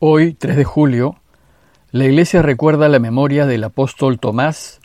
[0.00, 1.16] Hoy, 3 de julio,
[1.90, 4.80] la Iglesia recuerda la memoria del apóstol Tomás,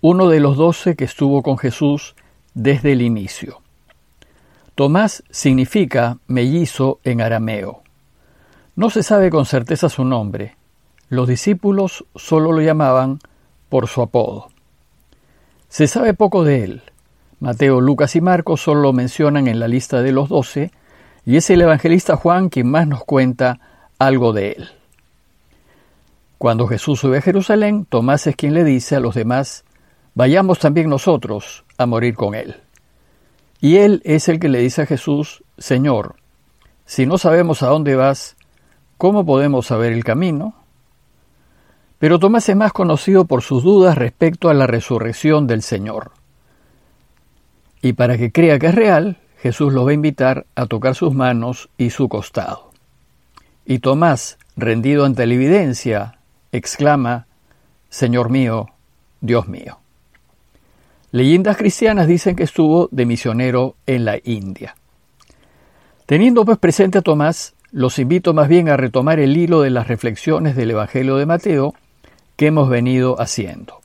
[0.00, 2.16] uno de los doce que estuvo con Jesús
[2.52, 3.60] desde el inicio.
[4.74, 7.84] Tomás significa mellizo en arameo.
[8.74, 10.56] No se sabe con certeza su nombre.
[11.10, 13.20] Los discípulos solo lo llamaban
[13.68, 14.48] por su apodo.
[15.68, 16.82] Se sabe poco de él.
[17.38, 20.72] Mateo, Lucas y Marcos solo lo mencionan en la lista de los doce,
[21.24, 23.60] y es el evangelista Juan quien más nos cuenta
[23.98, 24.70] algo de él.
[26.38, 29.64] Cuando Jesús sube a Jerusalén, Tomás es quien le dice a los demás,
[30.14, 32.56] vayamos también nosotros a morir con él.
[33.60, 36.16] Y él es el que le dice a Jesús, Señor,
[36.84, 38.36] si no sabemos a dónde vas,
[38.98, 40.54] ¿cómo podemos saber el camino?
[41.98, 46.12] Pero Tomás es más conocido por sus dudas respecto a la resurrección del Señor.
[47.80, 51.14] Y para que crea que es real, Jesús lo va a invitar a tocar sus
[51.14, 52.65] manos y su costado.
[53.68, 56.18] Y Tomás, rendido ante la evidencia,
[56.52, 57.26] exclama,
[57.88, 58.68] Señor mío,
[59.20, 59.80] Dios mío.
[61.10, 64.76] Leyendas cristianas dicen que estuvo de misionero en la India.
[66.06, 69.88] Teniendo pues presente a Tomás, los invito más bien a retomar el hilo de las
[69.88, 71.74] reflexiones del Evangelio de Mateo
[72.36, 73.80] que hemos venido haciendo.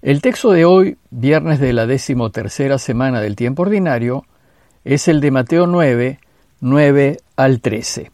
[0.00, 4.24] El texto de hoy, viernes de la decimotercera semana del tiempo ordinario,
[4.84, 6.18] es el de Mateo 9,
[6.60, 8.13] 9 al 13.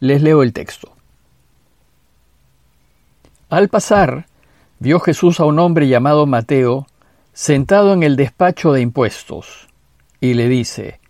[0.00, 0.92] Les leo el texto.
[3.50, 4.26] Al pasar,
[4.78, 6.86] vio Jesús a un hombre llamado Mateo
[7.34, 9.68] sentado en el despacho de impuestos,
[10.18, 11.00] y le dice,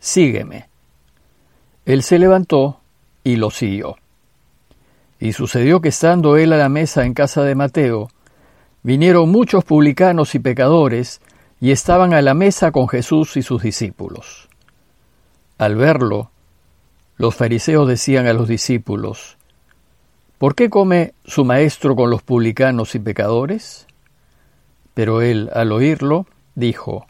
[0.00, 0.68] Sígueme.
[1.84, 2.80] Él se levantó
[3.22, 3.96] y lo siguió.
[5.20, 8.10] Y sucedió que estando él a la mesa en casa de Mateo,
[8.82, 11.20] vinieron muchos publicanos y pecadores,
[11.60, 14.48] y estaban a la mesa con Jesús y sus discípulos.
[15.58, 16.30] Al verlo,
[17.20, 19.36] los fariseos decían a los discípulos,
[20.38, 23.86] ¿por qué come su maestro con los publicanos y pecadores?
[24.94, 26.24] Pero él, al oírlo,
[26.54, 27.06] dijo,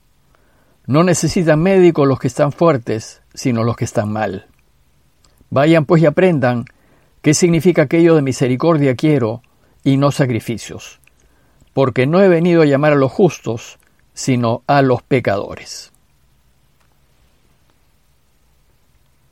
[0.85, 4.47] No necesitan médicos los que están fuertes, sino los que están mal.
[5.49, 6.65] Vayan pues y aprendan
[7.23, 9.43] qué significa aquello de misericordia quiero
[9.85, 10.99] y no sacrificios,
[11.73, 13.79] porque no he venido a llamar a los justos,
[14.13, 15.93] sino a los pecadores.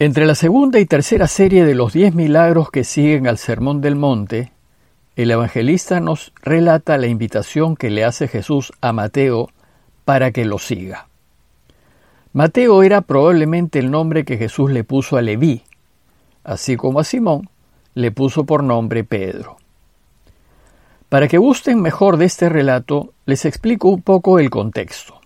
[0.01, 3.97] Entre la segunda y tercera serie de los diez milagros que siguen al Sermón del
[3.97, 4.53] Monte,
[5.17, 9.49] el evangelista nos relata la invitación que le hace Jesús a Mateo
[10.05, 11.09] para que lo siga.
[12.33, 15.63] Mateo era probablemente el nombre que Jesús le puso a Leví,
[16.45, 17.51] así como a Simón
[17.95, 19.57] le puso por nombre Pedro.
[21.09, 25.21] Para que gusten mejor de este relato, les explico un poco el contexto.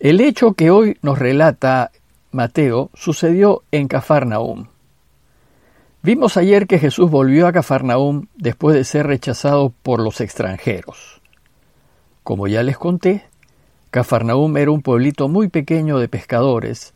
[0.00, 1.92] El hecho que hoy nos relata
[2.32, 4.66] Mateo sucedió en Cafarnaum.
[6.02, 11.20] Vimos ayer que Jesús volvió a Cafarnaum después de ser rechazado por los extranjeros.
[12.22, 13.24] Como ya les conté,
[13.90, 16.94] Cafarnaum era un pueblito muy pequeño de pescadores,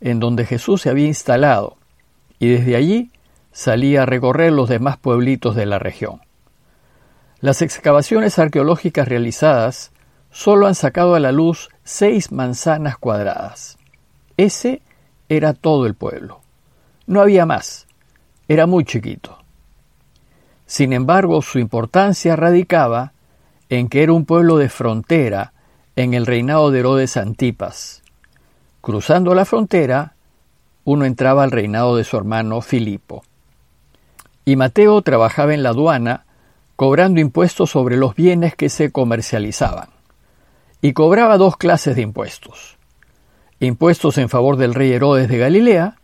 [0.00, 1.76] en donde Jesús se había instalado,
[2.38, 3.10] y desde allí
[3.52, 6.20] salía a recorrer los demás pueblitos de la región.
[7.40, 9.92] Las excavaciones arqueológicas realizadas
[10.30, 13.78] solo han sacado a la luz seis manzanas cuadradas.
[14.42, 14.82] Ese
[15.28, 16.40] era todo el pueblo.
[17.06, 17.86] No había más.
[18.48, 19.38] Era muy chiquito.
[20.66, 23.12] Sin embargo, su importancia radicaba
[23.68, 25.52] en que era un pueblo de frontera
[25.94, 28.02] en el reinado de Herodes Antipas.
[28.80, 30.16] Cruzando la frontera,
[30.82, 33.22] uno entraba al reinado de su hermano Filipo.
[34.44, 36.24] Y Mateo trabajaba en la aduana,
[36.74, 39.90] cobrando impuestos sobre los bienes que se comercializaban.
[40.80, 42.81] Y cobraba dos clases de impuestos
[43.66, 45.96] impuestos en favor del rey Herodes de Galilea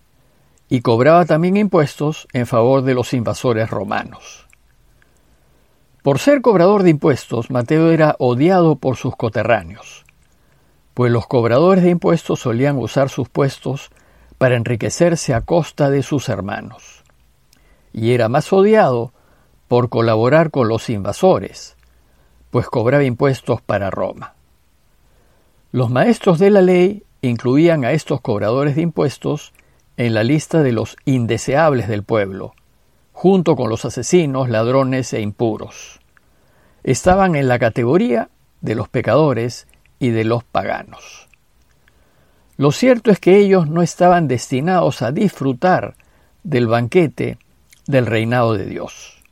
[0.69, 4.47] y cobraba también impuestos en favor de los invasores romanos.
[6.03, 10.05] Por ser cobrador de impuestos, Mateo era odiado por sus coterráneos,
[10.95, 13.91] pues los cobradores de impuestos solían usar sus puestos
[14.39, 17.03] para enriquecerse a costa de sus hermanos,
[17.93, 19.13] y era más odiado
[19.67, 21.77] por colaborar con los invasores,
[22.51, 24.35] pues cobraba impuestos para Roma.
[25.73, 29.53] Los maestros de la ley incluían a estos cobradores de impuestos
[29.97, 32.55] en la lista de los indeseables del pueblo,
[33.13, 36.01] junto con los asesinos, ladrones e impuros.
[36.85, 38.29] Estaban en la categoría
[38.61, 39.67] de los pecadores
[39.99, 41.29] y de los paganos.
[42.57, 45.95] Lo cierto es que ellos no estaban destinados a disfrutar
[46.43, 47.39] del banquete
[47.87, 49.23] del reinado de Dios.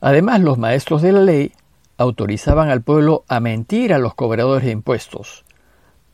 [0.00, 1.52] Además, los maestros de la ley
[1.96, 5.45] autorizaban al pueblo a mentir a los cobradores de impuestos,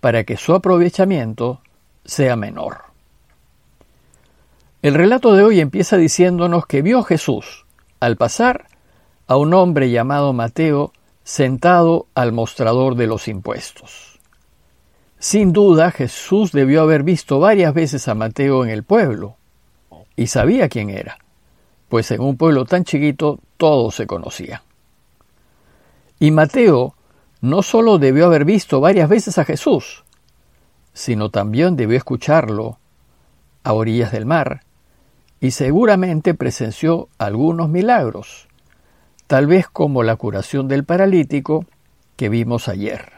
[0.02, 1.60] para que su aprovechamiento
[2.04, 2.78] sea menor.
[4.82, 7.66] El relato de hoy empieza diciéndonos que vio Jesús,
[8.00, 8.66] al pasar,
[9.28, 14.19] a un hombre llamado Mateo sentado al mostrador de los impuestos.
[15.20, 19.37] Sin duda Jesús debió haber visto varias veces a Mateo en el pueblo,
[20.16, 21.19] y sabía quién era,
[21.88, 24.62] pues en un pueblo tan chiquito todos se conocían.
[26.19, 26.96] Y Mateo
[27.43, 30.05] no solo debió haber visto varias veces a Jesús,
[30.94, 32.79] sino también debió escucharlo
[33.65, 34.62] a orillas del mar,
[35.41, 38.47] y seguramente presenció algunos milagros,
[39.27, 41.67] tal vez como la curación del paralítico
[42.15, 43.12] que vimos ayer.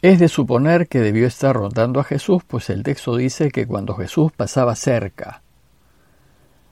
[0.00, 3.96] Es de suponer que debió estar rondando a Jesús, pues el texto dice que cuando
[3.96, 5.42] Jesús pasaba cerca,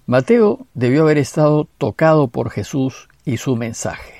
[0.06, 4.19] Mateo debió haber estado tocado por Jesús y su mensaje.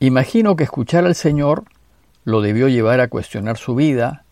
[0.00, 1.64] Imagino que escuchar al Señor
[2.24, 4.24] lo debió llevar a cuestionar su vida,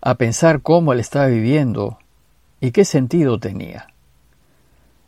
[0.00, 1.98] a pensar cómo él estaba viviendo
[2.60, 3.88] ¿Y qué sentido tenía?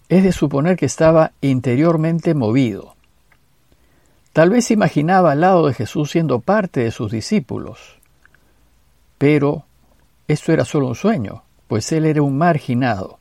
[0.08, 2.96] Es de suponer que estaba interiormente movido.
[4.32, 7.98] Tal vez imaginaba al lado de Jesús siendo parte de sus discípulos.
[9.18, 9.66] Pero
[10.28, 13.18] esto era solo un sueño, pues él era un marginado,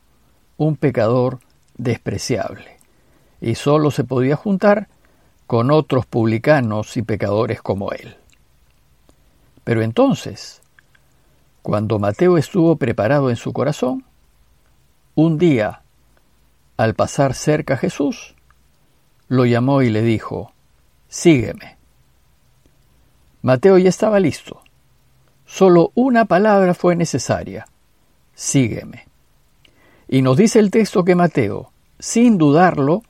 [0.56, 1.40] un pecador
[1.76, 2.78] despreciable,
[3.40, 4.88] y solo se podía juntar
[5.46, 8.16] con otros publicanos y pecadores como él.
[9.64, 10.62] Pero entonces,
[11.62, 14.04] cuando Mateo estuvo preparado en su corazón,
[15.14, 15.82] un día,
[16.76, 18.34] al pasar cerca a Jesús,
[19.28, 20.52] lo llamó y le dijo,
[21.08, 21.76] Sígueme.
[23.42, 24.62] Mateo ya estaba listo.
[25.46, 27.66] Solo una palabra fue necesaria,
[28.34, 29.06] Sígueme.
[30.08, 33.02] Y nos dice el texto que Mateo, sin dudarlo,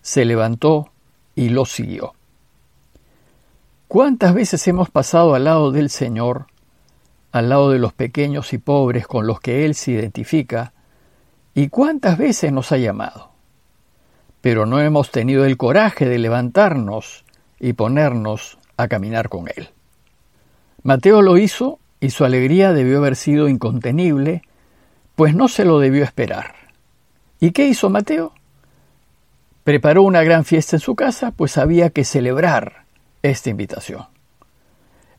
[0.00, 0.90] se levantó
[1.34, 2.14] y lo siguió.
[3.88, 6.46] ¿Cuántas veces hemos pasado al lado del Señor,
[7.32, 10.72] al lado de los pequeños y pobres con los que Él se identifica,
[11.54, 13.30] ¿Y cuántas veces nos ha llamado?
[14.40, 17.24] Pero no hemos tenido el coraje de levantarnos
[17.58, 19.68] y ponernos a caminar con Él.
[20.82, 24.42] Mateo lo hizo y su alegría debió haber sido incontenible,
[25.16, 26.54] pues no se lo debió esperar.
[27.40, 28.32] ¿Y qué hizo Mateo?
[29.64, 32.84] Preparó una gran fiesta en su casa, pues había que celebrar
[33.22, 34.06] esta invitación.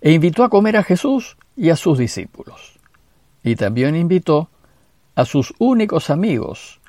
[0.02, 2.80] E invitó a comer a Jesús y a sus discípulos.
[3.44, 4.50] Y también invitó
[5.16, 6.80] a sus únicos amigos,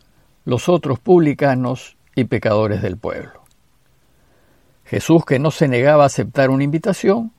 [0.45, 3.43] los otros publicanos y pecadores del pueblo.
[4.85, 7.33] Jesús, que no se negaba a aceptar una invitación,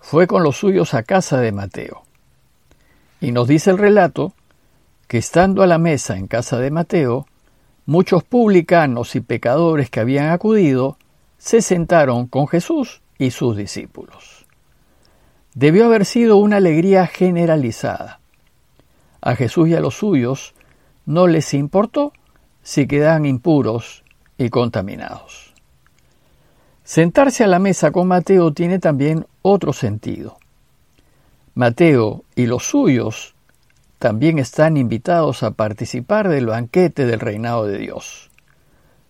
[0.00, 2.02] fue con los suyos a casa de Mateo.
[3.20, 4.34] Y nos dice el relato
[5.06, 7.26] que estando a la mesa en casa de Mateo,
[7.90, 10.96] muchos publicanos y pecadores que habían acudido
[11.38, 14.46] se sentaron con Jesús y sus discípulos.
[15.54, 18.20] Debió haber sido una alegría generalizada.
[19.20, 20.54] A Jesús y a los suyos
[21.04, 22.12] no les importó
[22.62, 24.04] si quedaban impuros
[24.38, 25.52] y contaminados.
[26.84, 30.38] Sentarse a la mesa con Mateo tiene también otro sentido.
[31.54, 33.34] Mateo y los suyos
[34.00, 38.30] también están invitados a participar del banquete del reinado de Dios.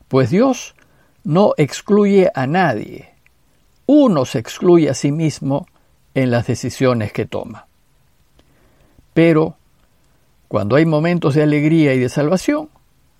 [0.08, 0.74] Pues Dios
[1.22, 3.14] no excluye a nadie.
[3.86, 5.68] Uno se excluye a sí mismo
[6.14, 7.68] en las decisiones que toma.
[9.14, 9.54] Pero
[10.48, 12.68] cuando hay momentos de alegría y de salvación,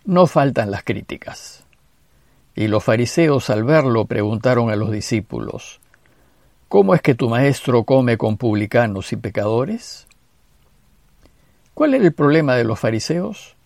[0.04, 1.64] no faltan las críticas.
[2.56, 5.80] Y los fariseos al verlo preguntaron a los discípulos,
[6.66, 10.08] ¿Cómo es que tu maestro come con publicanos y pecadores?
[11.80, 13.56] ¿Cuál era el problema de los fariseos?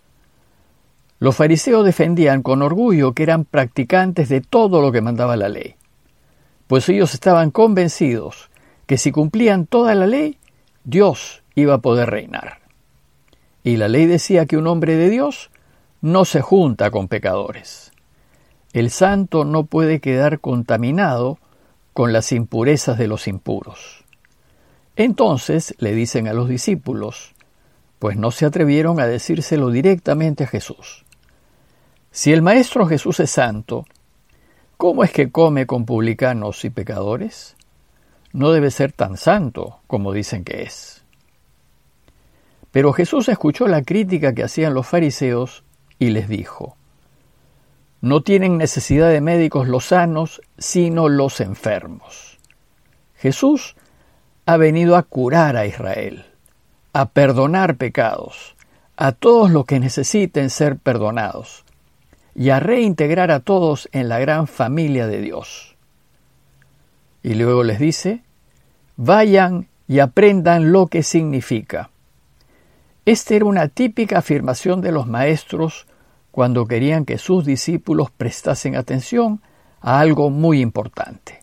[1.19, 5.75] Los fariseos defendían con orgullo que eran practicantes de todo lo que mandaba la ley,
[6.69, 8.51] pues ellos estaban convencidos
[8.87, 10.39] que si cumplían toda la ley,
[10.85, 12.61] Dios iba a poder reinar.
[13.65, 15.51] Y la ley decía que un hombre de Dios
[16.01, 17.91] no se junta con pecadores.
[18.73, 21.41] El santo no puede quedar contaminado
[21.93, 24.05] con las impurezas de los impuros.
[24.95, 27.35] Entonces le dicen a los discípulos,
[28.05, 31.07] pues no se atrevieron a decírselo directamente a Jesús.
[32.11, 33.87] Si el Maestro Jesús es santo,
[34.77, 37.57] ¿cómo es que come con publicanos y pecadores?
[38.35, 41.03] No debe ser tan santo como dicen que es.
[42.73, 45.65] Pero Jesús escuchó la crítica que hacían los fariseos
[45.99, 46.77] y les dijo,
[48.03, 52.39] No tienen necesidad de médicos los sanos, sino los enfermos.
[53.15, 53.77] Jesús
[54.45, 56.27] ha venido a curar a Israel,
[56.95, 58.55] a perdonar pecados,
[58.97, 61.65] a todos los que necesiten ser perdonados,
[62.37, 65.77] y a reintegrar a todos en la gran familia de Dios.
[67.25, 68.23] Y luego les dice,
[68.97, 71.91] vayan y aprendan lo que significa
[73.05, 75.87] Esta era una típica afirmación de los maestros
[76.31, 79.41] cuando querían que sus discípulos prestasen atención
[79.81, 81.43] a algo muy importante.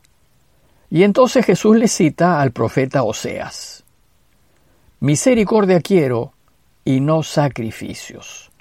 [0.90, 3.84] Y entonces Jesús le cita al profeta Oseas.
[5.02, 6.34] Misericordia quiero
[6.86, 8.52] y no sacrificios.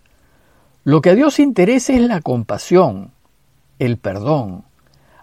[0.84, 3.12] Lo que a Dios interesa es la compasión,
[3.78, 4.64] el perdón.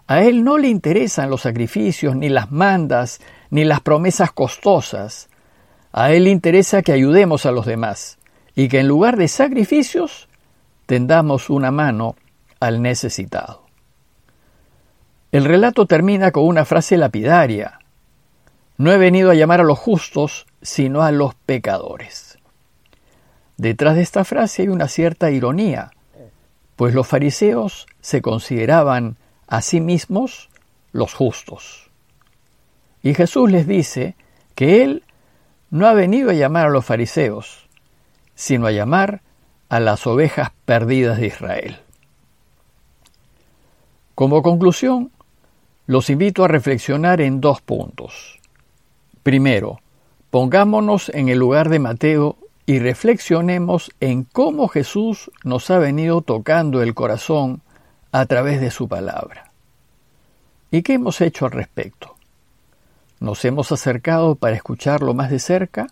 [0.06, 3.20] A Él no le interesan los sacrificios, ni las mandas,
[3.50, 5.28] ni las promesas costosas.
[5.90, 8.20] A Él le interesa que ayudemos a los demás
[8.54, 10.28] y que en lugar de sacrificios
[10.86, 12.14] tendamos una mano
[12.60, 13.66] al necesitado.
[15.32, 17.80] El relato termina con una frase lapidaria.
[18.78, 22.38] No he venido a llamar a los justos, sino a los pecadores.
[23.56, 25.90] Detrás de esta frase hay una cierta ironía,
[26.76, 29.16] pues los fariseos se consideraban
[29.48, 30.48] a sí mismos
[30.92, 31.90] los justos.
[33.02, 34.14] Y Jesús les dice
[34.54, 35.02] que Él
[35.70, 37.68] no ha venido a llamar a los fariseos,
[38.36, 39.22] sino a llamar
[39.68, 41.78] a las ovejas perdidas de Israel.
[44.14, 45.10] Como conclusión,
[45.86, 48.38] los invito a reflexionar en dos puntos.
[49.28, 49.82] Primero,
[50.30, 56.80] pongámonos en el lugar de Mateo y reflexionemos en cómo Jesús nos ha venido tocando
[56.80, 57.60] el corazón
[58.10, 59.52] a través de su palabra.
[60.70, 62.16] ¿Y qué hemos hecho al respecto?
[63.20, 65.88] ¿Nos hemos acercado para escucharlo más de cerca?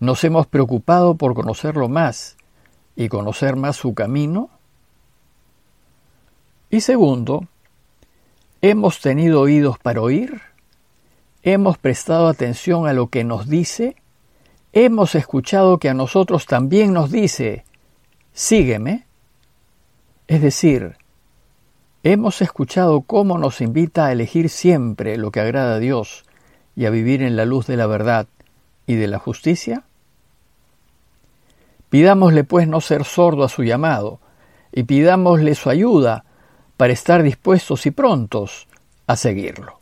[0.00, 2.38] ¿Nos hemos preocupado por conocerlo más
[2.96, 4.48] y conocer más su camino?
[6.70, 7.46] Y segundo,
[8.62, 10.51] ¿Hemos tenido oídos para oír?
[11.44, 13.96] ¿Hemos prestado atención a lo que nos dice?
[14.72, 17.64] ¿Hemos escuchado que a nosotros también nos dice,
[18.32, 19.06] sígueme?
[20.28, 20.96] Es decir,
[22.04, 26.24] ¿hemos escuchado cómo nos invita a elegir siempre lo que agrada a Dios
[26.76, 28.28] y a vivir en la luz de la verdad
[28.86, 29.82] y de la justicia?
[31.90, 34.20] Pidámosle pues no ser sordo a su llamado,
[34.70, 36.24] y pidámosle su ayuda
[36.76, 38.68] para estar dispuestos y prontos
[39.08, 39.81] a seguirlo.